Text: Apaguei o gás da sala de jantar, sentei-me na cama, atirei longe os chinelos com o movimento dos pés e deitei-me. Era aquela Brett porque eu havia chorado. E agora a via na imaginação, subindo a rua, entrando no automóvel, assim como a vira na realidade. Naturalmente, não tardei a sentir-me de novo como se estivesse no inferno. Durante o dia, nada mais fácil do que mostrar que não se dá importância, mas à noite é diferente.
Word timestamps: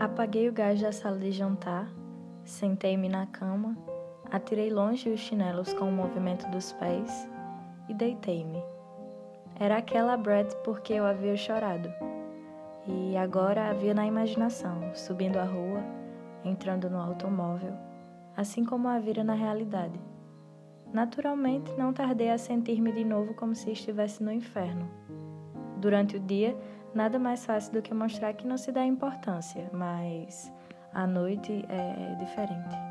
Apaguei 0.00 0.48
o 0.48 0.52
gás 0.52 0.80
da 0.80 0.92
sala 0.92 1.18
de 1.18 1.30
jantar, 1.30 1.86
sentei-me 2.42 3.06
na 3.06 3.26
cama, 3.26 3.76
atirei 4.30 4.70
longe 4.70 5.10
os 5.10 5.20
chinelos 5.20 5.74
com 5.74 5.90
o 5.90 5.92
movimento 5.92 6.48
dos 6.50 6.72
pés 6.72 7.28
e 7.86 7.92
deitei-me. 7.92 8.64
Era 9.56 9.76
aquela 9.76 10.16
Brett 10.16 10.56
porque 10.64 10.94
eu 10.94 11.04
havia 11.04 11.36
chorado. 11.36 11.92
E 12.86 13.14
agora 13.14 13.68
a 13.68 13.74
via 13.74 13.92
na 13.92 14.06
imaginação, 14.06 14.80
subindo 14.94 15.36
a 15.36 15.44
rua, 15.44 15.84
entrando 16.46 16.88
no 16.88 16.98
automóvel, 16.98 17.74
assim 18.34 18.64
como 18.64 18.88
a 18.88 18.98
vira 18.98 19.22
na 19.22 19.34
realidade. 19.34 20.00
Naturalmente, 20.94 21.70
não 21.76 21.92
tardei 21.92 22.30
a 22.30 22.38
sentir-me 22.38 22.90
de 22.90 23.04
novo 23.04 23.34
como 23.34 23.54
se 23.54 23.72
estivesse 23.72 24.22
no 24.22 24.32
inferno. 24.32 24.88
Durante 25.76 26.16
o 26.16 26.20
dia, 26.20 26.56
nada 26.94 27.18
mais 27.18 27.44
fácil 27.44 27.72
do 27.72 27.82
que 27.82 27.94
mostrar 27.94 28.32
que 28.34 28.46
não 28.46 28.56
se 28.56 28.72
dá 28.72 28.84
importância, 28.84 29.68
mas 29.72 30.52
à 30.92 31.06
noite 31.06 31.64
é 31.68 32.14
diferente. 32.16 32.89